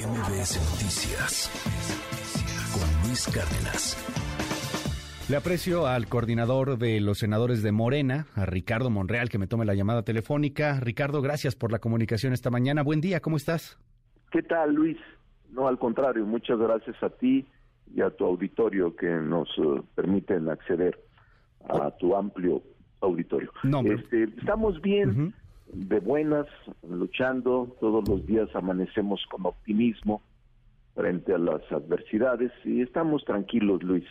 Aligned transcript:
MBS 0.00 0.56
Noticias 0.72 1.50
con 2.72 3.06
Luis 3.06 3.26
Cárdenas. 3.26 3.96
Le 5.28 5.36
aprecio 5.36 5.86
al 5.86 6.06
coordinador 6.06 6.78
de 6.78 7.02
los 7.02 7.18
senadores 7.18 7.62
de 7.62 7.70
Morena, 7.70 8.26
a 8.34 8.46
Ricardo 8.46 8.88
Monreal, 8.88 9.28
que 9.28 9.36
me 9.36 9.46
tome 9.46 9.66
la 9.66 9.74
llamada 9.74 10.02
telefónica. 10.02 10.80
Ricardo, 10.80 11.20
gracias 11.20 11.54
por 11.54 11.70
la 11.70 11.80
comunicación 11.80 12.32
esta 12.32 12.48
mañana. 12.48 12.82
Buen 12.82 13.02
día, 13.02 13.20
¿cómo 13.20 13.36
estás? 13.36 13.78
¿Qué 14.30 14.42
tal, 14.42 14.72
Luis? 14.74 14.96
No, 15.50 15.68
al 15.68 15.78
contrario, 15.78 16.24
muchas 16.24 16.58
gracias 16.58 16.96
a 17.02 17.10
ti 17.10 17.46
y 17.94 18.00
a 18.00 18.08
tu 18.08 18.24
auditorio 18.24 18.96
que 18.96 19.10
nos 19.10 19.50
uh, 19.58 19.84
permiten 19.94 20.48
acceder 20.48 20.98
a 21.68 21.90
tu 21.98 22.16
amplio 22.16 22.62
auditorio. 23.02 23.52
No, 23.64 23.82
este, 23.82 24.24
estamos 24.38 24.80
bien, 24.80 25.34
de 25.72 26.00
buenas, 26.00 26.46
luchando, 26.88 27.76
todos 27.80 28.08
los 28.08 28.26
días 28.26 28.48
amanecemos 28.54 29.20
con 29.30 29.46
optimismo 29.46 30.22
frente 30.94 31.32
a 31.34 31.38
las 31.38 31.62
adversidades 31.70 32.50
y 32.64 32.82
estamos 32.82 33.24
tranquilos, 33.24 33.82
Luis. 33.82 34.04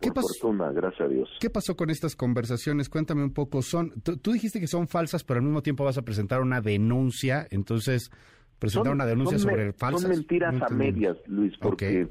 ¿Qué 0.00 0.08
por 0.08 0.16
pasó? 0.16 0.28
fortuna, 0.40 0.70
gracias 0.72 1.00
a 1.02 1.08
Dios. 1.08 1.28
¿Qué 1.40 1.50
pasó 1.50 1.76
con 1.76 1.90
estas 1.90 2.14
conversaciones? 2.16 2.88
Cuéntame 2.88 3.22
un 3.24 3.32
poco. 3.34 3.60
Son, 3.62 3.90
tú, 4.02 4.32
dijiste 4.32 4.60
que 4.60 4.66
son 4.68 4.86
falsas, 4.88 5.24
pero 5.24 5.38
al 5.40 5.44
mismo 5.44 5.62
tiempo 5.62 5.84
vas 5.84 5.98
a 5.98 6.02
presentar 6.02 6.40
una 6.40 6.60
denuncia. 6.60 7.46
Entonces, 7.50 8.10
presentar 8.58 8.90
Son- 8.90 8.94
una 8.94 9.06
denuncia 9.06 9.38
son 9.38 9.50
sobre 9.50 9.72
falsas. 9.72 10.02
Son 10.02 10.10
mentiras 10.10 10.54
No 10.54 10.64
a 10.66 10.68
medias, 10.70 11.16
Luis, 11.26 11.52
porque 11.58 12.08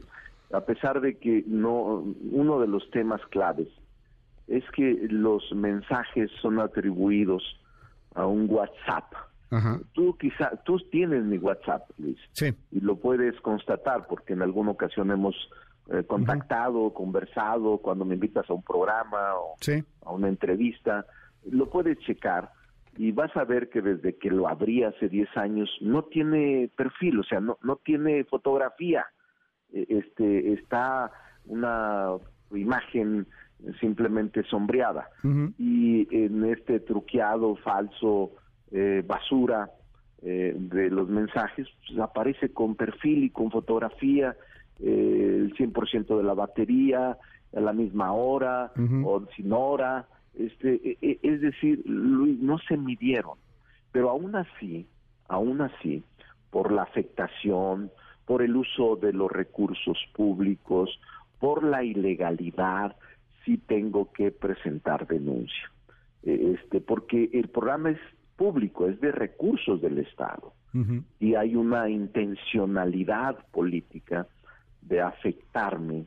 a 0.51 0.61
pesar 0.61 0.99
de 1.01 1.17
que 1.17 1.43
no, 1.47 2.03
uno 2.31 2.59
de 2.59 2.67
los 2.67 2.89
temas 2.91 3.21
claves 3.29 3.69
es 4.47 4.63
que 4.75 5.07
los 5.09 5.43
mensajes 5.55 6.29
son 6.41 6.59
atribuidos 6.59 7.41
a 8.15 8.25
un 8.25 8.47
WhatsApp. 8.49 9.13
Ajá. 9.49 9.79
Tú 9.93 10.17
quizá, 10.17 10.51
tú 10.63 10.79
tienes 10.91 11.23
mi 11.23 11.37
WhatsApp, 11.37 11.89
Luis, 11.97 12.17
Sí. 12.31 12.53
y 12.71 12.79
lo 12.79 12.95
puedes 12.97 13.39
constatar 13.41 14.07
porque 14.07 14.33
en 14.33 14.41
alguna 14.41 14.71
ocasión 14.71 15.11
hemos 15.11 15.35
eh, 15.89 16.03
contactado, 16.05 16.93
conversado, 16.93 17.79
cuando 17.79 18.05
me 18.05 18.13
invitas 18.13 18.49
a 18.49 18.53
un 18.53 18.61
programa 18.63 19.35
o 19.35 19.55
Sí. 19.59 19.83
a 20.05 20.11
una 20.13 20.29
entrevista, 20.29 21.05
lo 21.49 21.69
puedes 21.69 21.97
checar 21.99 22.51
y 22.97 23.11
vas 23.11 23.35
a 23.35 23.43
ver 23.43 23.69
que 23.69 23.81
desde 23.81 24.15
que 24.17 24.29
lo 24.29 24.47
abrí 24.47 24.83
hace 24.83 25.09
10 25.09 25.27
años 25.35 25.69
no 25.81 26.03
tiene 26.03 26.69
perfil, 26.77 27.19
o 27.19 27.23
sea, 27.23 27.39
no, 27.41 27.57
no 27.63 27.75
tiene 27.77 28.23
fotografía. 28.25 29.05
Eh, 29.73 29.85
Este, 29.89 30.53
está 30.53 31.11
una 31.45 32.11
imagen 32.53 33.27
simplemente 33.79 34.43
sombreada. 34.43 35.09
Y 35.57 36.07
en 36.15 36.45
este 36.45 36.79
truqueado, 36.79 37.55
falso, 37.57 38.31
eh, 38.71 39.03
basura 39.05 39.69
eh, 40.23 40.55
de 40.55 40.89
los 40.89 41.09
mensajes, 41.09 41.67
pues, 41.87 41.99
aparece 41.99 42.53
con 42.53 42.75
perfil 42.75 43.23
y 43.23 43.29
con 43.29 43.51
fotografía, 43.51 44.35
eh, 44.79 45.37
el 45.39 45.53
100% 45.55 46.17
de 46.17 46.23
la 46.23 46.33
batería, 46.33 47.17
a 47.55 47.59
la 47.59 47.73
misma 47.73 48.13
hora 48.13 48.71
o 49.03 49.25
sin 49.35 49.51
hora. 49.51 50.07
Este, 50.33 50.75
e- 50.75 50.97
e- 51.01 51.19
es 51.21 51.41
decir, 51.41 51.81
Luis, 51.85 52.39
no 52.39 52.57
se 52.59 52.77
midieron. 52.77 53.37
Pero 53.91 54.09
aún 54.09 54.35
así, 54.35 54.87
aún 55.27 55.61
así, 55.61 56.03
por 56.49 56.71
la 56.71 56.83
afectación, 56.83 57.91
por 58.25 58.41
el 58.41 58.55
uso 58.55 58.95
de 58.95 59.11
los 59.11 59.29
recursos 59.31 59.97
públicos, 60.13 60.89
por 61.39 61.63
la 61.63 61.83
ilegalidad, 61.83 62.95
sí 63.45 63.57
tengo 63.57 64.11
que 64.11 64.31
presentar 64.31 65.07
denuncia. 65.07 65.71
Eh, 66.23 66.55
Este, 66.55 66.81
porque 66.81 67.29
el 67.33 67.49
programa 67.49 67.91
es 67.91 67.99
público, 68.35 68.87
es 68.87 68.99
de 69.01 69.11
recursos 69.11 69.81
del 69.81 69.99
Estado 69.99 70.53
y 71.19 71.35
hay 71.35 71.57
una 71.57 71.89
intencionalidad 71.89 73.37
política 73.51 74.25
de 74.81 75.01
afectarme 75.01 76.05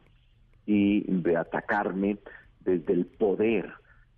y 0.65 1.03
de 1.03 1.37
atacarme 1.37 2.17
desde 2.61 2.95
el 2.95 3.05
poder 3.05 3.75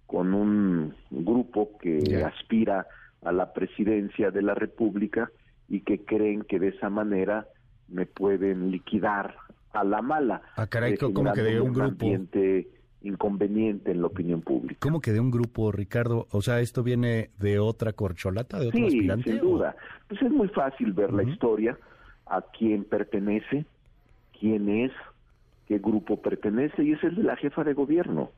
con 0.07 0.35
un 0.35 0.95
grupo 1.11 1.77
que 1.79 2.25
aspira 2.25 2.87
a 3.23 3.33
la 3.33 3.53
presidencia 3.53 4.31
de 4.31 4.43
la 4.43 4.55
República 4.55 5.31
y 5.69 5.81
que 5.81 6.05
creen 6.05 6.43
que 6.43 6.61
de 6.61 6.69
esa 6.69 6.91
manera 6.91 7.49
me 7.89 8.07
pueden 8.07 8.71
liquidar 8.71 9.35
a 9.73 9.83
la 9.83 10.01
mala. 10.01 10.43
Ah, 10.57 10.69
caray, 10.69 10.95
eh, 10.95 10.99
¿cómo 10.99 11.33
que 11.33 11.43
de 11.43 11.61
un 11.61 11.73
grupo? 11.73 11.89
ambiente 11.89 12.69
inconveniente 13.03 13.91
en 13.93 14.01
la 14.01 14.09
opinión 14.09 14.41
pública. 14.43 14.79
¿Cómo 14.81 15.01
que 15.01 15.13
de 15.13 15.21
un 15.21 15.31
grupo, 15.31 15.71
Ricardo? 15.73 16.27
O 16.31 16.43
sea, 16.43 16.61
¿esto 16.61 16.83
viene 16.83 17.31
de 17.39 17.59
otra 17.59 17.93
corcholata, 17.93 18.59
de 18.59 18.69
otro 18.69 18.81
Sí, 18.81 18.87
aspirante? 18.97 19.31
sin 19.33 19.41
o- 19.41 19.45
duda. 19.45 19.77
Pues 20.09 20.23
es 20.23 20.31
muy 20.31 20.49
fácil 20.49 20.93
ver 20.93 21.13
la 21.13 21.23
historia, 21.23 21.79
a 22.27 22.43
quién 22.43 22.85
pertenece, 22.85 23.65
quién 24.39 24.69
es, 24.69 24.93
qué 25.67 25.79
grupo 25.79 26.21
pertenece, 26.21 26.83
y 26.83 26.93
es 26.93 27.03
el 27.05 27.17
de 27.17 27.23
la 27.23 27.37
jefa 27.37 27.65
de 27.65 27.75
gobierno. 27.75 28.31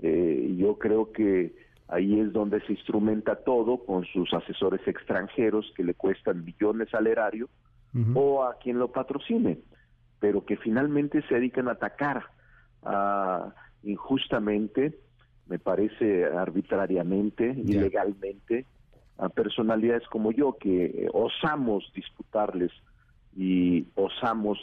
Eh, 0.00 0.54
yo 0.58 0.78
creo 0.78 1.12
que 1.12 1.54
ahí 1.88 2.18
es 2.20 2.32
donde 2.32 2.60
se 2.62 2.72
instrumenta 2.72 3.36
todo 3.36 3.84
con 3.84 4.04
sus 4.06 4.32
asesores 4.32 4.80
extranjeros 4.86 5.72
que 5.76 5.84
le 5.84 5.94
cuestan 5.94 6.44
millones 6.44 6.92
al 6.94 7.06
erario 7.06 7.48
o 8.14 8.42
a 8.44 8.54
quien 8.58 8.78
lo 8.78 8.90
patrocine, 8.90 9.58
pero 10.18 10.46
que 10.46 10.56
finalmente 10.56 11.20
se 11.28 11.34
dedican 11.34 11.68
a 11.68 11.72
atacar 11.72 12.22
ah, 12.84 13.52
injustamente, 13.82 14.98
me 15.46 15.58
parece 15.58 16.24
arbitrariamente, 16.24 17.54
ilegalmente, 17.56 18.66
a 19.18 19.28
personalidades 19.28 20.06
como 20.08 20.32
yo 20.32 20.56
que 20.58 20.84
eh, 20.84 21.08
osamos 21.12 21.84
disputarles 21.94 22.70
y 23.36 23.86
osamos 23.94 24.58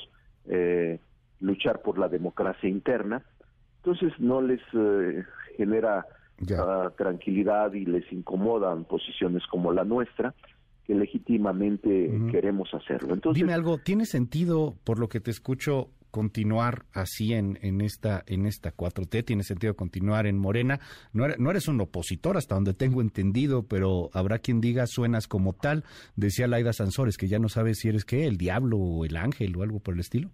eh, 0.48 1.00
luchar 1.40 1.82
por 1.82 1.98
la 1.98 2.10
democracia 2.10 2.68
interna, 2.68 3.24
entonces 3.78 4.12
no 4.20 4.42
les 4.42 4.62
eh, 4.74 5.24
genera 5.56 6.06
ah, 6.58 6.92
tranquilidad 6.98 7.74
y 7.74 7.86
les 7.86 8.12
incomodan 8.12 8.86
posiciones 8.86 9.44
como 9.48 9.72
la 9.72 9.84
nuestra, 9.84 10.34
que 10.86 10.96
legítimamente 10.96 12.12
queremos 12.32 12.74
hacerlo. 12.74 13.14
Entonces, 13.14 13.40
Dime 13.40 13.54
algo, 13.54 13.78
¿tiene 13.78 14.06
sentido, 14.06 14.76
por 14.84 15.00
lo 15.00 15.08
que 15.08 15.20
te 15.20 15.30
escucho, 15.30 15.92
continuar 16.12 16.86
así 16.94 17.34
en, 17.34 17.58
en 17.62 17.82
esta 17.82 18.24
en 18.28 18.46
esta 18.46 18.76
4T? 18.76 19.26
¿Tiene 19.26 19.44
sentido 19.44 19.76
continuar 19.76 20.28
en 20.28 20.38
Morena? 20.38 20.80
No 21.14 21.26
eres, 21.26 21.40
no 21.40 21.52
eres 21.52 21.68
un 21.68 21.80
opositor, 21.82 22.38
hasta 22.38 22.56
donde 22.56 22.74
tengo 22.74 23.02
entendido, 23.02 23.64
pero 23.68 24.10
habrá 24.14 24.40
quien 24.40 24.62
diga 24.62 24.88
suenas 24.88 25.28
como 25.28 25.54
tal. 25.54 25.84
Decía 26.16 26.48
Laida 26.48 26.74
Sansores, 26.74 27.18
que 27.18 27.28
ya 27.28 27.40
no 27.40 27.50
sabes 27.50 27.80
si 27.80 27.90
eres 27.90 28.06
qué, 28.06 28.26
el 28.26 28.38
diablo 28.38 28.78
o 28.78 29.06
el 29.06 29.18
ángel 29.18 29.56
o 29.56 29.64
algo 29.64 29.80
por 29.80 29.94
el 29.94 30.00
estilo. 30.02 30.30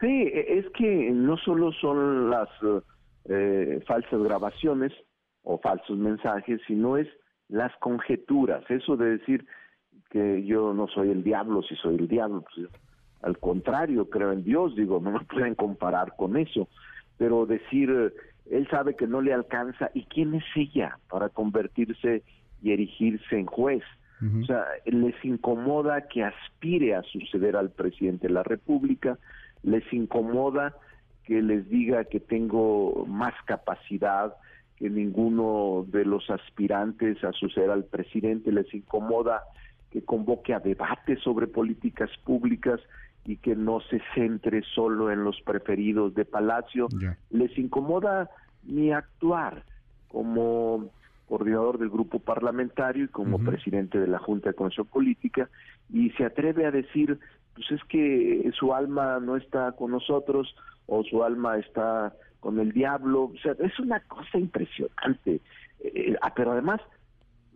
Sí, 0.00 0.06
e- 0.06 0.58
es 0.58 0.66
que 0.76 1.10
no 1.12 1.36
solo 1.36 1.72
son 1.72 2.30
las 2.30 2.48
eh, 3.28 3.80
falsas 3.86 4.22
grabaciones 4.22 4.92
o 5.42 5.58
falsos 5.58 5.96
mensajes, 5.98 6.60
sino 6.66 6.96
es 6.96 7.08
las 7.48 7.72
conjeturas. 7.80 8.64
Eso 8.70 8.96
de 8.96 9.18
decir 9.18 9.46
que 10.10 10.44
yo 10.44 10.72
no 10.74 10.88
soy 10.88 11.10
el 11.10 11.22
diablo, 11.22 11.62
si 11.62 11.76
soy 11.76 11.96
el 11.96 12.08
diablo, 12.08 12.42
pues, 12.42 12.68
al 13.22 13.38
contrario, 13.38 14.08
creo 14.08 14.32
en 14.32 14.44
Dios, 14.44 14.74
digo, 14.76 15.00
no 15.00 15.12
me 15.12 15.20
pueden 15.30 15.54
comparar 15.54 16.14
con 16.16 16.36
eso. 16.36 16.68
Pero 17.18 17.46
decir, 17.46 17.90
eh, 17.90 18.12
él 18.50 18.68
sabe 18.70 18.96
que 18.96 19.06
no 19.06 19.20
le 19.20 19.32
alcanza, 19.32 19.90
¿y 19.94 20.04
quién 20.04 20.34
es 20.34 20.44
ella 20.56 20.98
para 21.08 21.28
convertirse 21.28 22.22
y 22.62 22.72
erigirse 22.72 23.38
en 23.38 23.46
juez? 23.46 23.82
O 24.42 24.44
sea, 24.44 24.66
les 24.84 25.14
incomoda 25.24 26.06
que 26.08 26.22
aspire 26.22 26.94
a 26.94 27.02
suceder 27.04 27.56
al 27.56 27.70
presidente 27.70 28.28
de 28.28 28.34
la 28.34 28.42
República, 28.42 29.18
les 29.62 29.90
incomoda 29.94 30.74
que 31.24 31.40
les 31.40 31.66
diga 31.70 32.04
que 32.04 32.20
tengo 32.20 33.06
más 33.08 33.32
capacidad 33.46 34.34
que 34.76 34.90
ninguno 34.90 35.86
de 35.88 36.04
los 36.04 36.28
aspirantes 36.28 37.24
a 37.24 37.32
suceder 37.32 37.70
al 37.70 37.84
presidente, 37.84 38.52
les 38.52 38.72
incomoda 38.74 39.42
que 39.90 40.02
convoque 40.02 40.52
a 40.52 40.60
debates 40.60 41.20
sobre 41.20 41.46
políticas 41.46 42.10
públicas 42.24 42.78
y 43.24 43.36
que 43.36 43.54
no 43.54 43.80
se 43.80 44.00
centre 44.14 44.62
solo 44.74 45.10
en 45.10 45.24
los 45.24 45.40
preferidos 45.42 46.14
de 46.14 46.24
Palacio, 46.24 46.88
les 47.30 47.56
incomoda 47.58 48.30
mi 48.62 48.92
actuar 48.92 49.64
como 50.08 50.90
coordinador 51.28 51.78
del 51.78 51.90
grupo 51.90 52.18
parlamentario 52.18 53.04
y 53.04 53.08
como 53.08 53.38
presidente 53.38 54.00
de 54.00 54.08
la 54.08 54.18
Junta 54.18 54.50
de 54.50 54.54
Constitución 54.56 54.92
Política 54.92 55.48
y 55.92 56.10
se 56.10 56.24
atreve 56.24 56.66
a 56.66 56.72
decir, 56.72 57.18
pues 57.54 57.70
es 57.70 57.84
que 57.84 58.50
su 58.58 58.74
alma 58.74 59.20
no 59.20 59.36
está 59.36 59.72
con 59.72 59.92
nosotros 59.92 60.54
o 60.86 61.04
su 61.04 61.22
alma 61.22 61.58
está 61.58 62.12
con 62.40 62.58
el 62.58 62.72
diablo, 62.72 63.24
o 63.24 63.38
sea, 63.42 63.52
es 63.60 63.78
una 63.78 64.00
cosa 64.00 64.38
impresionante, 64.38 65.40
Eh, 65.82 66.14
ah, 66.20 66.32
pero 66.36 66.52
además 66.52 66.80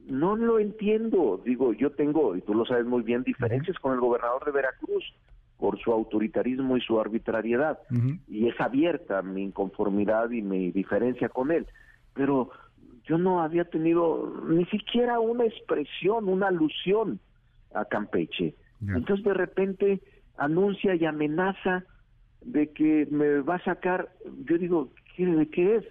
no 0.07 0.35
lo 0.35 0.59
entiendo, 0.59 1.43
digo, 1.45 1.75
yo 1.75 1.91
tengo, 1.91 2.35
y 2.37 2.41
tú 2.41 2.55
lo 2.55 2.65
sabes 2.65 2.87
muy 2.87 3.03
bien, 3.03 3.23
diferencias 3.23 3.79
con 3.79 3.93
el 3.93 4.01
gobernador 4.01 4.45
de 4.47 4.53
Veracruz 4.53 5.05
por 5.65 5.81
su 5.81 5.93
autoritarismo 5.93 6.77
y 6.77 6.83
su 6.83 7.01
arbitrariedad 7.01 7.79
y 8.29 8.49
es 8.49 8.61
abierta 8.61 9.23
mi 9.23 9.45
inconformidad 9.45 10.29
y 10.31 10.43
mi 10.43 10.71
diferencia 10.71 11.31
con 11.31 11.51
él. 11.51 11.67
Pero 12.13 12.51
yo 13.05 13.17
no 13.17 13.43
había 13.43 13.65
tenido 13.65 14.43
ni 14.47 14.67
siquiera 14.67 15.21
una 15.21 15.47
expresión, 15.47 16.29
una 16.29 16.49
alusión 16.49 17.19
a 17.73 17.87
Campeche. 17.87 18.55
Entonces 18.87 19.25
de 19.25 19.33
repente 19.33 20.03
anuncia 20.37 20.97
y 20.97 21.07
amenaza 21.07 21.85
de 22.43 22.69
que 22.69 23.09
me 23.11 23.41
va 23.41 23.55
a 23.55 23.65
sacar, 23.65 24.11
yo 24.45 24.59
digo, 24.59 24.91
¿qué, 25.17 25.25
¿de 25.25 25.49
qué 25.49 25.77
es? 25.77 25.85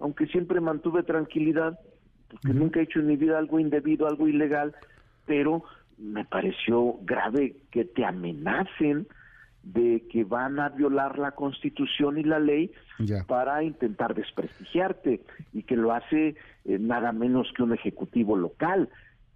Aunque 0.00 0.26
siempre 0.26 0.60
mantuve 0.60 1.04
tranquilidad, 1.04 1.78
porque 2.32 2.52
nunca 2.52 2.80
he 2.80 2.82
hecho 2.82 2.98
en 2.98 3.06
mi 3.06 3.16
vida 3.16 3.38
algo 3.38 3.60
indebido, 3.60 4.08
algo 4.08 4.26
ilegal, 4.26 4.74
pero 5.24 5.62
me 5.98 6.24
pareció 6.24 6.96
grave 7.02 7.54
que 7.70 7.84
te 7.84 8.04
amenacen 8.04 9.06
de 9.62 10.06
que 10.10 10.24
van 10.24 10.58
a 10.58 10.70
violar 10.70 11.18
la 11.18 11.32
constitución 11.32 12.18
y 12.18 12.22
la 12.22 12.38
ley 12.38 12.72
para 13.26 13.62
intentar 13.62 14.14
desprestigiarte 14.14 15.20
y 15.52 15.62
que 15.62 15.76
lo 15.76 15.92
hace 15.92 16.36
eh, 16.64 16.78
nada 16.78 17.12
menos 17.12 17.52
que 17.56 17.62
un 17.62 17.74
ejecutivo 17.74 18.36
local. 18.36 18.88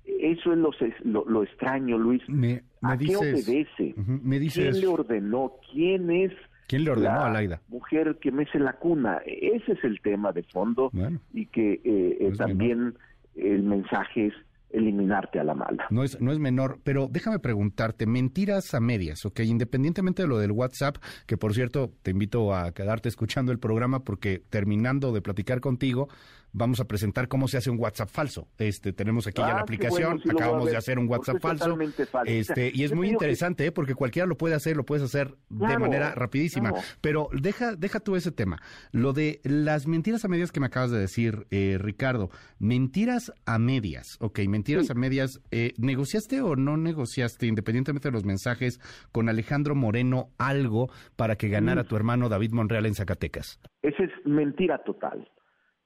Eso 0.04 0.52
es 0.52 1.04
lo, 1.04 1.24
lo, 1.24 1.42
extraño, 1.42 1.96
Luis. 1.98 2.22
Me, 2.28 2.62
¿A 2.82 2.96
qué 2.98 3.16
obedece? 3.16 3.94
¿Quién 3.94 4.80
le 4.80 4.86
ordenó? 4.86 5.52
¿Quién 5.72 6.10
es 6.10 6.32
¿Quién 6.66 6.84
le 6.84 6.90
ordenó 6.90 7.22
a 7.22 7.30
Laida? 7.30 7.60
Mujer 7.68 8.18
que 8.20 8.32
mece 8.32 8.58
la 8.58 8.74
cuna. 8.74 9.20
Ese 9.26 9.72
es 9.72 9.84
el 9.84 10.00
tema 10.00 10.32
de 10.32 10.42
fondo 10.44 10.90
y 11.32 11.46
que 11.46 11.74
eh, 11.84 12.16
eh, 12.20 12.32
también 12.36 12.94
el 13.34 13.62
mensaje 13.62 14.26
es 14.26 14.34
eliminarte 14.74 15.40
a 15.40 15.44
la 15.44 15.54
mala. 15.54 15.86
No 15.90 16.02
es, 16.02 16.20
no 16.20 16.32
es 16.32 16.38
menor, 16.38 16.80
pero 16.82 17.08
déjame 17.10 17.38
preguntarte, 17.38 18.06
mentiras 18.06 18.74
a 18.74 18.80
medias, 18.80 19.24
ok, 19.24 19.40
independientemente 19.40 20.22
de 20.22 20.28
lo 20.28 20.38
del 20.38 20.52
WhatsApp, 20.52 20.96
que 21.26 21.36
por 21.36 21.54
cierto 21.54 21.92
te 22.02 22.10
invito 22.10 22.54
a 22.54 22.72
quedarte 22.72 23.08
escuchando 23.08 23.52
el 23.52 23.58
programa 23.58 24.04
porque 24.04 24.42
terminando 24.50 25.12
de 25.12 25.22
platicar 25.22 25.60
contigo, 25.60 26.08
vamos 26.54 26.80
a 26.80 26.86
presentar 26.86 27.28
cómo 27.28 27.48
se 27.48 27.58
hace 27.58 27.68
un 27.68 27.78
WhatsApp 27.78 28.08
falso. 28.08 28.48
Este, 28.58 28.92
tenemos 28.92 29.26
aquí 29.26 29.42
ya 29.42 29.48
la 29.48 29.58
ah, 29.58 29.60
aplicación, 29.62 30.20
acabamos 30.30 30.70
de 30.70 30.76
hacer 30.76 30.98
un 30.98 31.08
WhatsApp 31.08 31.40
falso. 31.40 31.76
Este, 32.24 32.70
y 32.72 32.84
es 32.84 32.94
muy 32.94 33.08
interesante, 33.08 33.66
¿eh? 33.66 33.72
porque 33.72 33.94
cualquiera 33.94 34.26
lo 34.26 34.36
puede 34.36 34.54
hacer, 34.54 34.76
lo 34.76 34.84
puedes 34.84 35.04
hacer 35.04 35.34
de 35.50 35.78
manera 35.78 36.14
rapidísima. 36.14 36.72
Pero 37.00 37.28
deja, 37.32 37.74
deja 37.76 38.00
tú 38.00 38.16
ese 38.16 38.30
tema. 38.30 38.62
Lo 38.92 39.12
de 39.12 39.40
las 39.42 39.86
mentiras 39.86 40.24
a 40.24 40.28
medias 40.28 40.52
que 40.52 40.60
me 40.60 40.66
acabas 40.66 40.92
de 40.92 40.98
decir, 40.98 41.46
eh, 41.50 41.76
Ricardo, 41.78 42.30
mentiras 42.58 43.32
a 43.44 43.58
medias, 43.58 44.16
ok, 44.20 44.38
mentiras 44.48 44.90
a 44.90 44.94
medias, 44.94 45.42
eh, 45.50 45.72
¿negociaste 45.76 46.40
o 46.40 46.54
no 46.54 46.76
negociaste, 46.76 47.46
independientemente 47.46 48.08
de 48.08 48.12
los 48.12 48.24
mensajes, 48.24 48.80
con 49.10 49.28
Alejandro 49.28 49.74
Moreno 49.74 50.28
algo 50.38 50.88
para 51.16 51.34
que 51.34 51.48
ganara 51.48 51.82
mm. 51.82 51.86
tu 51.86 51.96
hermano 51.96 52.28
David 52.28 52.52
Monreal 52.52 52.86
en 52.86 52.94
Zacatecas? 52.94 53.60
Esa 53.82 54.04
es 54.04 54.10
mentira 54.24 54.78
total 54.84 55.28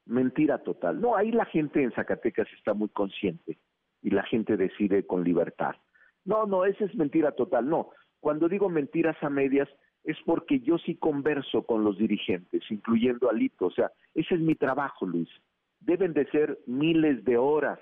mentira 0.09 0.57
total. 0.59 0.99
No, 0.99 1.15
ahí 1.15 1.31
la 1.31 1.45
gente 1.45 1.81
en 1.81 1.91
Zacatecas 1.91 2.47
está 2.57 2.73
muy 2.73 2.89
consciente 2.89 3.57
y 4.01 4.09
la 4.09 4.23
gente 4.23 4.57
decide 4.57 5.05
con 5.05 5.23
libertad. 5.23 5.75
No, 6.25 6.45
no, 6.45 6.65
esa 6.65 6.85
es 6.85 6.95
mentira 6.95 7.31
total. 7.31 7.69
No, 7.69 7.89
cuando 8.19 8.49
digo 8.49 8.69
mentiras 8.69 9.15
a 9.21 9.29
medias 9.29 9.69
es 10.03 10.17
porque 10.25 10.59
yo 10.59 10.77
sí 10.77 10.95
converso 10.95 11.63
con 11.63 11.83
los 11.83 11.97
dirigentes, 11.97 12.63
incluyendo 12.69 13.29
a 13.29 13.33
Lito. 13.33 13.67
O 13.67 13.71
sea, 13.71 13.91
ese 14.13 14.35
es 14.35 14.41
mi 14.41 14.55
trabajo, 14.55 15.05
Luis. 15.05 15.29
Deben 15.79 16.13
de 16.13 16.25
ser 16.29 16.59
miles 16.65 17.23
de 17.25 17.37
horas 17.37 17.79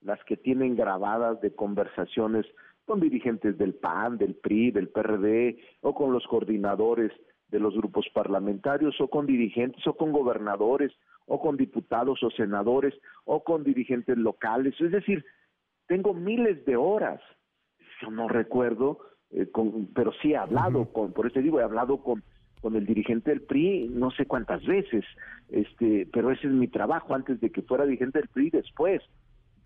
las 0.00 0.22
que 0.24 0.36
tienen 0.36 0.76
grabadas 0.76 1.40
de 1.40 1.54
conversaciones 1.54 2.46
con 2.84 3.00
dirigentes 3.00 3.56
del 3.56 3.74
PAN, 3.74 4.18
del 4.18 4.34
PRI, 4.34 4.70
del 4.70 4.88
PRD 4.88 5.58
o 5.80 5.94
con 5.94 6.12
los 6.12 6.26
coordinadores 6.26 7.12
de 7.48 7.58
los 7.58 7.74
grupos 7.74 8.06
parlamentarios 8.12 9.00
o 9.00 9.08
con 9.08 9.26
dirigentes 9.26 9.86
o 9.86 9.94
con 9.94 10.12
gobernadores 10.12 10.92
o 11.26 11.40
con 11.40 11.56
diputados 11.56 12.22
o 12.22 12.30
senadores 12.30 12.94
o 13.24 13.42
con 13.42 13.64
dirigentes 13.64 14.16
locales. 14.16 14.78
Es 14.80 14.90
decir, 14.90 15.24
tengo 15.86 16.14
miles 16.14 16.64
de 16.64 16.76
horas. 16.76 17.20
Yo 18.00 18.10
no 18.10 18.28
recuerdo, 18.28 18.98
eh, 19.30 19.46
con, 19.50 19.86
pero 19.94 20.12
sí 20.20 20.32
he 20.32 20.36
hablado 20.36 20.92
con, 20.92 21.12
por 21.12 21.26
eso 21.26 21.40
digo, 21.40 21.60
he 21.60 21.64
hablado 21.64 21.98
con, 21.98 22.22
con 22.60 22.76
el 22.76 22.86
dirigente 22.86 23.30
del 23.30 23.42
PRI 23.42 23.88
no 23.88 24.10
sé 24.10 24.26
cuántas 24.26 24.64
veces, 24.64 25.04
este, 25.48 26.08
pero 26.12 26.30
ese 26.30 26.46
es 26.46 26.52
mi 26.52 26.68
trabajo 26.68 27.14
antes 27.14 27.40
de 27.40 27.50
que 27.50 27.62
fuera 27.62 27.84
dirigente 27.84 28.18
del 28.18 28.28
PRI 28.28 28.50
después 28.50 29.02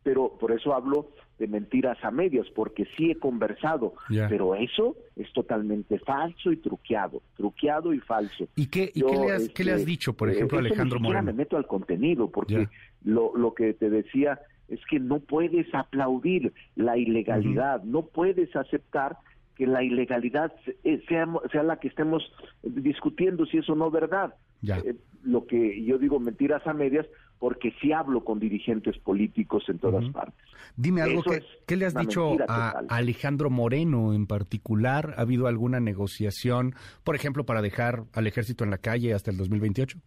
pero 0.08 0.32
por 0.40 0.52
eso 0.52 0.74
hablo 0.74 1.10
de 1.38 1.46
mentiras 1.46 2.02
a 2.02 2.10
medias, 2.10 2.46
porque 2.54 2.86
sí 2.96 3.10
he 3.10 3.18
conversado, 3.18 3.92
pero 4.08 4.54
eso 4.54 4.96
es 5.16 5.30
totalmente 5.34 5.98
falso 5.98 6.50
y 6.50 6.56
truqueado, 6.56 7.20
truqueado 7.36 7.92
y 7.92 8.00
falso. 8.00 8.48
¿Y 8.56 8.68
qué, 8.68 8.90
y 8.94 9.02
qué, 9.02 9.16
le, 9.18 9.32
has, 9.32 9.48
qué 9.50 9.64
le, 9.64 9.72
has, 9.72 9.80
este, 9.80 9.90
dicho, 9.90 10.14
por 10.14 10.30
ejemplo, 10.30 10.56
a 10.56 10.60
Alejandro 10.62 10.98
Moreno? 10.98 11.24
me 11.24 11.34
meto 11.34 11.58
al 11.58 11.66
contenido, 11.66 12.30
porque 12.30 12.70
lo, 13.04 13.36
lo 13.36 13.52
que 13.52 13.74
te 13.74 13.90
decía 13.90 14.40
es 14.68 14.80
que 14.88 14.98
no 14.98 15.20
puedes 15.20 15.66
aplaudir 15.74 16.54
la 16.74 16.96
ilegalidad, 16.96 17.82
no 17.82 18.06
puedes 18.06 18.56
aceptar 18.56 19.18
que 19.56 19.66
la 19.66 19.82
ilegalidad 19.82 20.54
eh, 20.84 21.02
sea, 21.06 21.28
sea 21.52 21.64
la 21.64 21.80
que 21.80 21.88
estemos 21.88 22.22
discutiendo 22.62 23.44
si 23.44 23.58
eso 23.58 23.74
no 23.74 23.88
es 23.88 23.92
verdad. 23.92 24.34
Eh, 24.62 24.96
lo 25.22 25.46
que 25.46 25.84
yo 25.84 25.98
digo 25.98 26.18
mentiras 26.18 26.66
a 26.66 26.72
medias 26.72 27.06
porque 27.38 27.72
sí 27.80 27.92
hablo 27.92 28.24
con 28.24 28.40
dirigentes 28.40 28.98
políticos 28.98 29.64
en 29.68 29.78
todas 29.78 30.08
partes. 30.10 30.44
Dime 30.76 31.02
algo, 31.02 31.22
que, 31.22 31.42
¿qué 31.66 31.76
le 31.76 31.86
has 31.86 31.94
dicho 31.94 32.36
a, 32.48 32.82
Alejandro 32.88 33.50
Moreno 33.50 34.12
en 34.12 34.26
particular? 34.26 35.14
¿Ha 35.16 35.22
habido 35.22 35.46
alguna 35.46 35.80
negociación, 35.80 36.74
por 37.04 37.14
ejemplo, 37.14 37.44
para 37.44 37.62
dejar 37.62 38.04
al 38.12 38.26
ejército 38.26 38.64
en 38.64 38.70
la 38.70 38.78
calle 38.78 39.14
hasta 39.14 39.30
el 39.30 39.36
2028? 39.36 39.98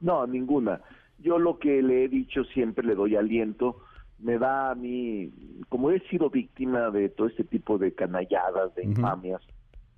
No, 0.00 0.26
ninguna. 0.26 0.80
Yo 1.18 1.38
lo 1.38 1.58
que 1.58 1.82
le 1.82 2.04
he 2.04 2.08
dicho 2.08 2.44
siempre 2.44 2.86
le 2.86 2.94
doy 2.94 3.16
aliento. 3.16 3.76
Me 4.18 4.38
da 4.38 4.70
a 4.70 4.74
mí, 4.74 5.30
como 5.68 5.90
he 5.90 6.00
sido 6.08 6.30
víctima 6.30 6.90
de 6.90 7.10
todo 7.10 7.26
este 7.26 7.44
tipo 7.44 7.78
de 7.78 7.92
canalladas, 7.92 8.74
de 8.74 8.84
infamias, 8.84 9.42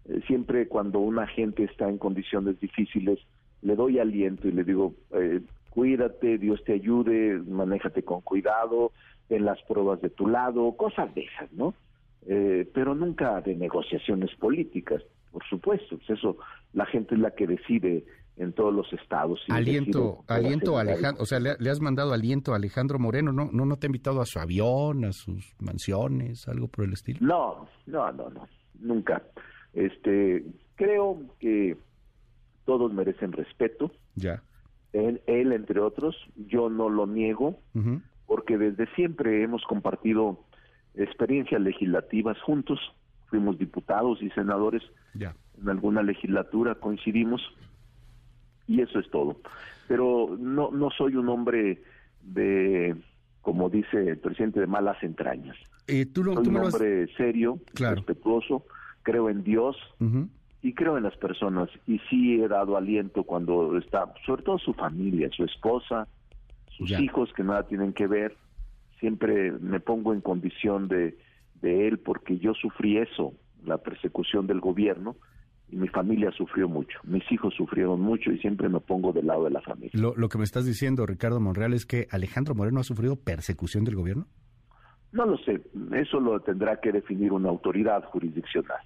eh, 0.04 0.20
siempre 0.26 0.68
cuando 0.68 0.98
una 1.00 1.26
gente 1.26 1.64
está 1.64 1.88
en 1.88 1.98
condiciones 1.98 2.58
difíciles, 2.60 3.18
le 3.62 3.76
doy 3.76 3.98
aliento 3.98 4.48
y 4.48 4.52
le 4.52 4.64
digo, 4.64 4.94
eh, 5.12 5.40
cuídate, 5.72 6.36
Dios 6.36 6.62
te 6.64 6.74
ayude, 6.74 7.38
manéjate 7.38 8.02
con 8.02 8.20
cuidado, 8.20 8.92
en 9.30 9.46
las 9.46 9.60
pruebas 9.62 10.02
de 10.02 10.10
tu 10.10 10.26
lado, 10.26 10.76
cosas 10.76 11.14
de 11.14 11.22
esas, 11.22 11.50
¿no? 11.52 11.74
Eh, 12.26 12.70
pero 12.74 12.94
nunca 12.94 13.40
de 13.40 13.56
negociaciones 13.56 14.30
políticas, 14.36 15.02
por 15.30 15.42
supuesto, 15.48 15.96
pues 15.96 16.10
eso 16.10 16.36
la 16.74 16.84
gente 16.84 17.14
es 17.14 17.20
la 17.22 17.30
que 17.30 17.46
decide 17.46 18.04
en 18.36 18.52
todos 18.52 18.74
los 18.74 18.92
estados. 18.92 19.40
aliento, 19.48 20.24
aliento 20.28 20.76
Alejandro, 20.76 21.22
o 21.22 21.26
sea, 21.26 21.40
le, 21.40 21.70
has 21.70 21.80
mandado 21.80 22.12
aliento 22.12 22.52
a 22.52 22.56
Alejandro 22.56 22.98
Moreno, 22.98 23.32
¿no? 23.32 23.48
¿no? 23.50 23.64
¿No 23.64 23.76
te 23.78 23.86
ha 23.86 23.88
invitado 23.88 24.20
a 24.20 24.26
su 24.26 24.38
avión, 24.40 25.06
a 25.06 25.12
sus 25.12 25.54
mansiones, 25.58 26.46
algo 26.48 26.68
por 26.68 26.84
el 26.84 26.92
estilo? 26.92 27.18
No, 27.22 27.66
no, 27.86 28.12
no, 28.12 28.28
no, 28.28 28.46
nunca. 28.78 29.22
Este, 29.72 30.44
creo 30.74 31.18
que 31.40 31.78
todos 32.66 32.92
merecen 32.92 33.32
respeto. 33.32 33.90
Ya 34.14 34.42
él, 34.92 35.22
él 35.26 35.52
entre 35.52 35.80
otros, 35.80 36.16
yo 36.48 36.68
no 36.68 36.88
lo 36.88 37.06
niego, 37.06 37.58
porque 38.26 38.58
desde 38.58 38.86
siempre 38.94 39.42
hemos 39.42 39.62
compartido 39.64 40.38
experiencias 40.94 41.60
legislativas 41.60 42.40
juntos, 42.42 42.78
fuimos 43.28 43.58
diputados 43.58 44.22
y 44.22 44.30
senadores 44.30 44.82
en 45.14 45.68
alguna 45.68 46.02
legislatura, 46.02 46.74
coincidimos, 46.74 47.40
y 48.66 48.80
eso 48.80 48.98
es 48.98 49.10
todo. 49.10 49.38
Pero 49.88 50.36
no, 50.38 50.70
no 50.70 50.90
soy 50.90 51.16
un 51.16 51.28
hombre 51.28 51.82
de, 52.22 52.94
como 53.40 53.68
dice 53.70 54.10
el 54.10 54.18
presidente, 54.18 54.60
de 54.60 54.66
malas 54.66 55.02
entrañas. 55.02 55.56
Eh, 55.86 56.06
¿tú 56.06 56.22
soy 56.24 56.48
un 56.48 56.56
hombre 56.56 57.08
serio, 57.16 57.58
respetuoso, 57.74 58.64
creo 59.02 59.28
en 59.28 59.42
Dios, 59.42 59.76
y 60.62 60.74
creo 60.74 60.96
en 60.96 61.02
las 61.02 61.16
personas 61.16 61.68
y 61.86 61.98
sí 62.08 62.40
he 62.40 62.48
dado 62.48 62.76
aliento 62.76 63.24
cuando 63.24 63.76
está, 63.76 64.12
sobre 64.24 64.42
todo 64.42 64.58
su 64.58 64.72
familia, 64.74 65.28
su 65.36 65.44
esposa, 65.44 66.06
sus 66.70 66.90
hijos 66.92 67.32
que 67.34 67.42
nada 67.42 67.66
tienen 67.66 67.92
que 67.92 68.06
ver, 68.06 68.36
siempre 69.00 69.50
me 69.52 69.80
pongo 69.80 70.14
en 70.14 70.20
condición 70.20 70.88
de, 70.88 71.18
de 71.60 71.88
él 71.88 71.98
porque 71.98 72.38
yo 72.38 72.54
sufrí 72.54 72.98
eso, 72.98 73.34
la 73.64 73.78
persecución 73.78 74.46
del 74.46 74.60
gobierno 74.60 75.16
y 75.68 75.76
mi 75.76 75.88
familia 75.88 76.30
sufrió 76.30 76.68
mucho, 76.68 76.98
mis 77.02 77.24
hijos 77.32 77.54
sufrieron 77.54 78.00
mucho 78.00 78.30
y 78.30 78.38
siempre 78.38 78.68
me 78.68 78.78
pongo 78.78 79.12
del 79.12 79.26
lado 79.26 79.44
de 79.44 79.50
la 79.50 79.62
familia. 79.62 79.90
Lo, 79.94 80.14
lo 80.14 80.28
que 80.28 80.38
me 80.38 80.44
estás 80.44 80.64
diciendo, 80.64 81.06
Ricardo 81.06 81.40
Monreal, 81.40 81.72
es 81.72 81.86
que 81.86 82.06
Alejandro 82.10 82.54
Moreno 82.54 82.80
ha 82.80 82.84
sufrido 82.84 83.16
persecución 83.16 83.82
del 83.84 83.96
gobierno. 83.96 84.26
No 85.10 85.26
lo 85.26 85.36
sé, 85.38 85.60
eso 85.94 86.20
lo 86.20 86.40
tendrá 86.40 86.80
que 86.80 86.92
definir 86.92 87.32
una 87.32 87.48
autoridad 87.48 88.04
jurisdiccional. 88.04 88.80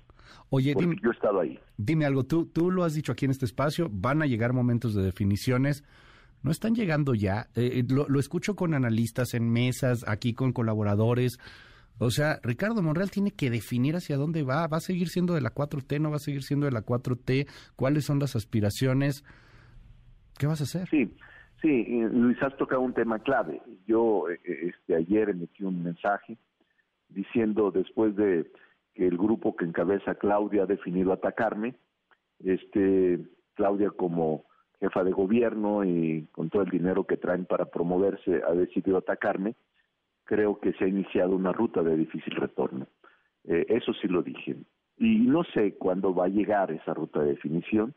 Oye, 0.50 0.74
dime, 0.76 0.96
yo 1.02 1.10
he 1.10 1.14
estado 1.14 1.40
ahí. 1.40 1.58
Dime 1.76 2.04
algo, 2.04 2.24
tú, 2.24 2.46
tú 2.46 2.70
lo 2.70 2.84
has 2.84 2.94
dicho 2.94 3.12
aquí 3.12 3.24
en 3.24 3.30
este 3.30 3.44
espacio, 3.44 3.88
van 3.90 4.22
a 4.22 4.26
llegar 4.26 4.52
momentos 4.52 4.94
de 4.94 5.02
definiciones. 5.02 5.84
¿No 6.42 6.50
están 6.50 6.74
llegando 6.74 7.14
ya? 7.14 7.48
Eh, 7.54 7.80
eh, 7.80 7.84
lo, 7.88 8.08
lo, 8.08 8.20
escucho 8.20 8.54
con 8.54 8.74
analistas 8.74 9.34
en 9.34 9.50
mesas, 9.50 10.04
aquí 10.06 10.34
con 10.34 10.52
colaboradores. 10.52 11.38
O 11.98 12.10
sea, 12.10 12.38
Ricardo 12.42 12.82
Monreal 12.82 13.10
tiene 13.10 13.30
que 13.30 13.50
definir 13.50 13.96
hacia 13.96 14.16
dónde 14.16 14.42
va. 14.42 14.66
¿Va 14.66 14.76
a 14.76 14.80
seguir 14.80 15.08
siendo 15.08 15.34
de 15.34 15.40
la 15.40 15.54
4T? 15.54 16.00
¿No 16.00 16.10
va 16.10 16.16
a 16.16 16.20
seguir 16.20 16.42
siendo 16.42 16.66
de 16.66 16.72
la 16.72 16.82
4T? 16.82 17.48
¿Cuáles 17.74 18.04
son 18.04 18.18
las 18.18 18.36
aspiraciones? 18.36 19.24
¿Qué 20.38 20.46
vas 20.46 20.60
a 20.60 20.64
hacer? 20.64 20.88
Sí, 20.88 21.10
sí, 21.62 21.84
Luis, 22.12 22.40
has 22.42 22.56
tocado 22.58 22.82
un 22.82 22.92
tema 22.92 23.18
clave. 23.18 23.62
Yo 23.86 24.28
eh, 24.28 24.38
este, 24.44 24.94
ayer 24.94 25.30
emití 25.30 25.64
un 25.64 25.82
mensaje 25.82 26.36
diciendo 27.08 27.70
después 27.70 28.14
de 28.16 28.50
que 28.96 29.06
el 29.06 29.18
grupo 29.18 29.54
que 29.54 29.66
encabeza 29.66 30.14
Claudia 30.14 30.62
ha 30.62 30.66
definido 30.66 31.12
atacarme. 31.12 31.74
Este, 32.42 33.20
Claudia 33.54 33.90
como 33.90 34.46
jefa 34.80 35.04
de 35.04 35.12
gobierno 35.12 35.84
y 35.84 36.26
con 36.32 36.48
todo 36.48 36.62
el 36.62 36.70
dinero 36.70 37.04
que 37.04 37.18
traen 37.18 37.44
para 37.44 37.66
promoverse 37.66 38.42
ha 38.42 38.52
decidido 38.52 38.96
atacarme. 38.96 39.54
Creo 40.24 40.58
que 40.58 40.72
se 40.72 40.84
ha 40.84 40.88
iniciado 40.88 41.36
una 41.36 41.52
ruta 41.52 41.82
de 41.82 41.94
difícil 41.96 42.34
retorno. 42.36 42.86
Eh, 43.44 43.66
eso 43.68 43.92
sí 44.00 44.08
lo 44.08 44.22
dije. 44.22 44.56
Y 44.96 45.18
no 45.18 45.44
sé 45.44 45.74
cuándo 45.76 46.14
va 46.14 46.24
a 46.24 46.28
llegar 46.28 46.72
esa 46.72 46.94
ruta 46.94 47.20
de 47.20 47.34
definición, 47.34 47.94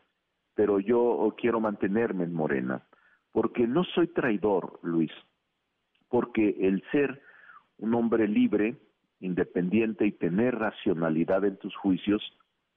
pero 0.53 0.79
yo 0.79 1.33
quiero 1.37 1.61
mantenerme 1.61 2.25
en 2.25 2.33
Morena, 2.33 2.83
porque 3.31 3.65
no 3.65 3.85
soy 3.85 4.07
traidor, 4.07 4.79
Luis, 4.83 5.11
porque 6.09 6.57
el 6.59 6.83
ser 6.91 7.21
un 7.77 7.95
hombre 7.95 8.27
libre, 8.27 8.75
independiente 9.19 10.05
y 10.05 10.11
tener 10.11 10.55
racionalidad 10.55 11.45
en 11.45 11.57
tus 11.57 11.75
juicios 11.75 12.21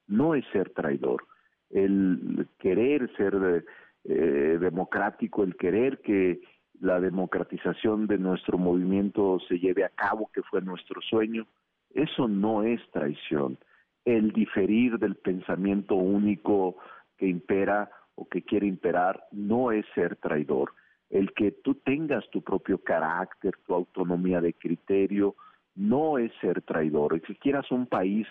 no 0.07 0.35
es 0.35 0.45
ser 0.53 0.71
traidor. 0.71 1.25
El 1.71 2.49
querer 2.59 3.11
ser 3.17 3.65
eh, 4.05 4.59
democrático, 4.61 5.43
el 5.43 5.57
querer 5.57 6.01
que 6.01 6.41
la 6.81 7.01
democratización 7.01 8.07
de 8.09 8.19
nuestro 8.19 8.59
movimiento 8.59 9.39
se 9.49 9.59
lleve 9.59 9.85
a 9.85 9.89
cabo, 9.89 10.31
que 10.35 10.43
fue 10.43 10.61
nuestro 10.61 11.01
sueño, 11.01 11.47
eso 11.95 12.27
no 12.27 12.65
es 12.65 12.81
traición. 12.91 13.59
El 14.05 14.33
diferir 14.33 14.99
del 14.99 15.15
pensamiento 15.15 15.95
único 15.95 16.77
que 17.17 17.29
impera 17.29 17.91
o 18.17 18.29
que 18.29 18.43
quiere 18.43 18.67
imperar 18.67 19.25
no 19.31 19.71
es 19.71 19.87
ser 19.95 20.17
traidor. 20.17 20.75
El 21.09 21.33
que 21.35 21.53
tú 21.53 21.77
tengas 21.77 22.29
tu 22.31 22.43
propio 22.43 22.79
carácter, 22.79 23.55
tu 23.65 23.75
autonomía 23.75 24.41
de 24.41 24.55
criterio, 24.55 25.37
no 25.75 26.19
es 26.19 26.33
ser 26.41 26.63
traidor. 26.63 27.15
El 27.15 27.23
que 27.23 27.37
quieras 27.37 27.71
un 27.71 27.87
país 27.87 28.27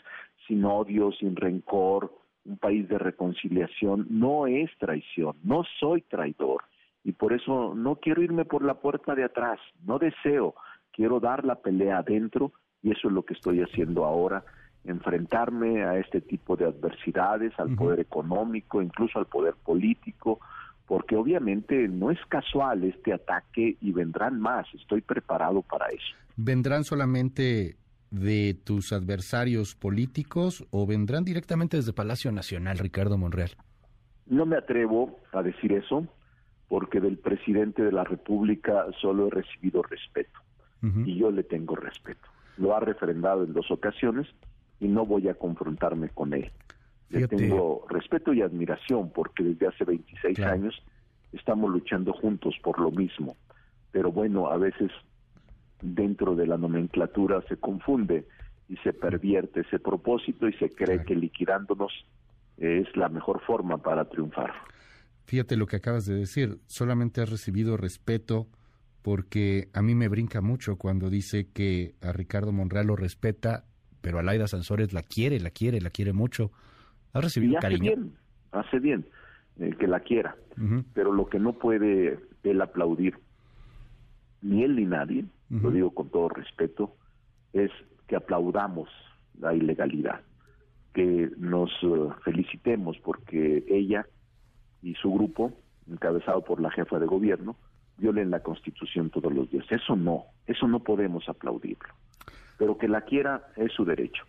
sin 0.48 0.66
odio, 0.66 1.12
sin 1.12 1.36
rencor, 1.36 2.14
un 2.46 2.58
país 2.58 2.88
de 2.90 2.98
reconciliación, 2.98 4.08
no 4.10 4.48
es 4.48 4.70
traición. 4.80 5.36
No 5.44 5.64
soy 5.80 6.02
traidor. 6.02 6.64
Y 7.04 7.14
por 7.14 7.34
eso 7.34 7.74
no 7.76 7.96
quiero 7.96 8.22
irme 8.22 8.46
por 8.46 8.64
la 8.64 8.76
puerta 8.76 9.16
de 9.16 9.24
atrás. 9.24 9.60
No 9.86 10.00
deseo. 10.00 10.56
Quiero 10.92 11.20
dar 11.20 11.46
la 11.46 11.56
pelea 11.56 12.00
adentro 12.00 12.52
y 12.84 12.92
eso 12.92 13.08
es 13.08 13.14
lo 13.14 13.24
que 13.24 13.34
estoy 13.34 13.62
haciendo 13.62 14.06
ahora 14.06 14.44
enfrentarme 14.84 15.84
a 15.84 15.98
este 15.98 16.22
tipo 16.22 16.56
de 16.56 16.66
adversidades, 16.66 17.54
al 17.60 17.76
poder 17.76 18.00
económico, 18.00 18.82
incluso 18.82 19.20
al 19.20 19.28
poder 19.28 19.54
político, 19.64 20.40
porque 20.88 21.16
obviamente 21.16 21.88
no 21.88 22.12
es 22.12 22.20
casual 22.28 22.84
este 22.84 23.14
ataque 23.14 23.78
y 23.80 23.92
vendrán 23.92 24.40
más, 24.40 24.68
estoy 24.74 25.02
preparado 25.02 25.62
para 25.62 25.88
eso. 25.88 26.16
¿Vendrán 26.36 26.84
solamente 26.84 27.78
de 28.10 28.54
tus 28.54 28.94
adversarios 28.94 29.76
políticos 29.76 30.66
o 30.72 30.86
vendrán 30.86 31.24
directamente 31.24 31.78
desde 31.78 31.94
Palacio 31.94 32.32
Nacional, 32.32 32.78
Ricardo 32.78 33.18
Monreal? 33.18 33.52
No 34.26 34.46
me 34.46 34.58
atrevo 34.58 35.20
a 35.34 35.42
decir 35.42 35.74
eso, 35.74 36.08
porque 36.68 37.00
del 37.00 37.18
presidente 37.18 37.84
de 37.84 37.92
la 37.92 38.04
República 38.04 38.86
solo 39.02 39.28
he 39.28 39.30
recibido 39.32 39.82
respeto, 39.84 40.40
y 41.06 41.18
yo 41.18 41.32
le 41.32 41.44
tengo 41.44 41.76
respeto. 41.76 42.28
Lo 42.58 42.76
ha 42.76 42.80
refrendado 42.80 43.44
en 43.44 43.54
dos 43.54 43.70
ocasiones, 43.72 44.28
y 44.80 44.88
no 44.88 45.06
voy 45.06 45.30
a 45.30 45.36
confrontarme 45.36 46.10
con 46.10 46.34
él. 46.34 46.52
Le 47.10 47.28
tengo 47.28 47.86
respeto 47.90 48.34
y 48.34 48.42
admiración 48.42 49.12
porque 49.12 49.44
desde 49.44 49.68
hace 49.68 49.84
26 49.84 50.40
años 50.40 50.82
estamos 51.34 51.70
luchando 51.70 52.14
juntos 52.14 52.56
por 52.64 52.80
lo 52.80 52.90
mismo. 52.90 53.36
Pero 53.92 54.12
bueno, 54.12 54.48
a 54.48 54.58
veces 54.58 54.92
dentro 55.82 56.36
de 56.36 56.48
la 56.48 56.58
nomenclatura 56.58 57.42
se 57.48 57.58
confunde 57.58 58.26
y 58.70 58.78
se 58.78 58.94
pervierte 58.94 59.62
ese 59.62 59.80
propósito 59.80 60.48
y 60.48 60.54
se 60.54 60.70
cree 60.70 61.04
que 61.04 61.16
liquidándonos 61.16 61.92
es 62.58 62.88
la 62.96 63.10
mejor 63.10 63.42
forma 63.42 63.78
para 63.78 64.06
triunfar. 64.06 64.52
Fíjate 65.26 65.56
lo 65.58 65.66
que 65.66 65.78
acabas 65.78 66.06
de 66.06 66.16
decir, 66.16 66.60
solamente 66.68 67.22
has 67.22 67.30
recibido 67.30 67.78
respeto 67.78 68.48
porque 69.02 69.70
a 69.74 69.82
mí 69.82 69.96
me 69.96 70.08
brinca 70.08 70.42
mucho 70.42 70.78
cuando 70.78 71.10
dice 71.10 71.50
que 71.52 71.96
a 72.02 72.12
Ricardo 72.12 72.52
Monreal 72.52 72.88
lo 72.88 72.96
respeta 72.96 73.66
pero 74.02 74.20
Alaida 74.20 74.48
Sansores 74.48 74.94
la 74.94 75.04
quiere, 75.04 75.40
la 75.40 75.52
quiere, 75.52 75.80
la 75.80 75.90
quiere 75.90 76.12
mucho. 76.12 76.52
¿Ha 77.14 77.22
recibido 77.22 77.54
y 77.54 77.56
hace 77.56 77.78
Bien, 77.78 78.14
hace 78.52 78.80
bien 78.80 79.06
eh, 79.60 79.76
que 79.80 79.88
la 79.88 80.00
quiera, 80.00 80.36
pero 80.94 81.14
lo 81.14 81.28
que 81.28 81.40
no 81.40 81.54
puede 81.54 82.20
él 82.44 82.62
aplaudir, 82.62 83.16
ni 84.42 84.64
él 84.64 84.76
ni 84.76 84.86
nadie, 84.86 85.26
lo 85.52 85.70
digo 85.70 85.92
con 85.92 86.10
todo 86.10 86.30
respeto, 86.30 86.96
es 87.52 87.72
que 88.08 88.16
aplaudamos 88.16 88.90
la 89.40 89.54
ilegalidad, 89.54 90.22
que 90.94 91.30
nos 91.38 91.70
eh, 91.84 92.10
felicitemos 92.24 92.98
porque 93.00 93.66
ella 93.68 94.08
y 94.82 94.96
su 94.96 95.12
grupo, 95.14 95.52
encabezado 95.90 96.44
por 96.44 96.62
la 96.62 96.72
jefa 96.72 97.00
de 97.00 97.06
gobierno, 97.06 97.58
violen 97.98 98.32
la 98.32 98.42
Constitución 98.42 99.10
todos 99.10 99.34
los 99.34 99.52
días. 99.52 99.66
Eso 99.70 99.96
no, 99.96 100.26
eso 100.48 100.68
no 100.68 100.80
podemos 100.80 101.28
aplaudirlo 101.28 101.94
pero 102.62 102.78
que 102.78 102.88
la 102.88 103.02
quiera 103.02 103.48
es 103.56 103.74
su 103.74 103.86
derecho. 103.86 104.24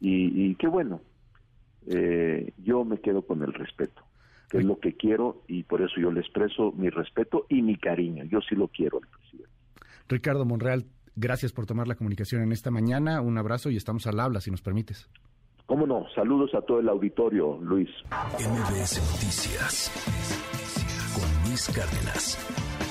Y, 0.00 0.54
qué 0.54 0.66
bueno, 0.66 1.02
eh, 1.86 2.54
yo 2.56 2.82
me 2.82 2.96
quedo 2.96 3.26
con 3.26 3.42
el 3.42 3.52
respeto, 3.52 4.00
que 4.48 4.56
es 4.56 4.64
lo 4.64 4.78
que 4.78 4.94
quiero 4.94 5.42
y 5.48 5.64
por 5.64 5.82
eso 5.82 6.00
yo 6.00 6.10
le 6.10 6.20
expreso 6.20 6.72
mi 6.72 6.88
respeto 6.88 7.44
y 7.50 7.60
mi 7.60 7.76
cariño. 7.76 8.24
Yo 8.24 8.40
sí 8.40 8.54
lo 8.54 8.68
quiero 8.68 9.02
al. 9.02 9.23
Ricardo 10.08 10.44
Monreal, 10.44 10.86
gracias 11.16 11.52
por 11.52 11.66
tomar 11.66 11.88
la 11.88 11.94
comunicación 11.94 12.42
en 12.42 12.52
esta 12.52 12.70
mañana. 12.70 13.20
Un 13.20 13.38
abrazo 13.38 13.70
y 13.70 13.76
estamos 13.76 14.06
al 14.06 14.20
habla, 14.20 14.40
si 14.40 14.50
nos 14.50 14.62
permites. 14.62 15.08
Cómo 15.66 15.86
no, 15.86 16.04
saludos 16.14 16.54
a 16.54 16.60
todo 16.60 16.80
el 16.80 16.88
auditorio, 16.88 17.58
Luis. 17.62 17.88
MBS 18.38 19.00
Noticias 19.12 19.90
con 21.14 21.48
Luis 21.48 21.68
Cárdenas. 21.74 22.83